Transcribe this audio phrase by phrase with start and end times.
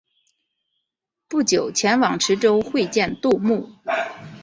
[1.27, 3.69] 不久前往池州会见杜牧。